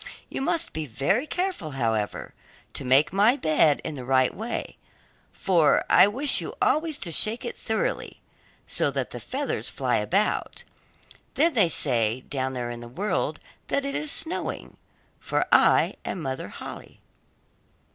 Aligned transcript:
You 0.29 0.41
must 0.41 0.73
be 0.73 0.87
very 0.87 1.27
careful, 1.27 1.73
however, 1.77 2.33
to 2.73 2.83
make 2.83 3.13
my 3.13 3.35
bed 3.35 3.81
in 3.83 3.93
the 3.93 4.03
right 4.03 4.33
way, 4.33 4.77
for 5.31 5.85
I 5.91 6.07
wish 6.07 6.41
you 6.41 6.55
always 6.59 6.97
to 6.97 7.11
shake 7.11 7.45
it 7.45 7.55
thoroughly, 7.55 8.19
so 8.65 8.89
that 8.89 9.11
the 9.11 9.19
feathers 9.19 9.69
fly 9.69 9.97
about; 9.97 10.63
then 11.35 11.53
they 11.53 11.69
say, 11.69 12.21
down 12.21 12.53
there 12.53 12.71
in 12.71 12.79
the 12.79 12.87
world, 12.87 13.39
that 13.67 13.85
it 13.85 13.93
is 13.93 14.11
snowing; 14.11 14.75
for 15.19 15.45
I 15.51 15.97
am 16.03 16.19
Mother 16.23 16.47
Holle. 16.49 16.97